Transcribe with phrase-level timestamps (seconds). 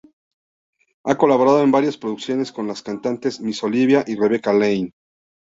[1.03, 4.93] Ha colaborado en varias producciones con las cantantes Miss Bolivia y Rebeca Lane.